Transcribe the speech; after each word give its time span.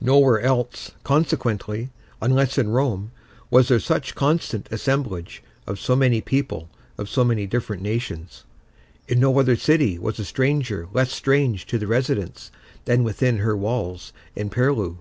Nowhere 0.00 0.40
else, 0.40 0.90
consequently, 1.04 1.90
unless 2.20 2.58
in 2.58 2.70
Rome, 2.70 3.12
was 3.52 3.68
there 3.68 3.78
such 3.78 4.16
constant 4.16 4.66
assemblage 4.72 5.44
of 5.64 5.78
so 5.78 5.94
many 5.94 6.20
people 6.20 6.68
of 6.98 7.08
so 7.08 7.22
many 7.22 7.46
different 7.46 7.80
nations; 7.80 8.42
in 9.06 9.20
no 9.20 9.38
other 9.38 9.54
city 9.54 9.96
was 9.96 10.18
a 10.18 10.24
stranger 10.24 10.88
less 10.92 11.12
strange 11.12 11.66
to 11.66 11.78
the 11.78 11.86
residents 11.86 12.50
than 12.86 13.04
within 13.04 13.36
her 13.36 13.56
walls 13.56 14.12
and 14.36 14.50
purlieus. 14.50 14.96